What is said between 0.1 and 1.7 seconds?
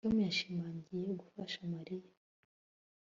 yashimangiye gufasha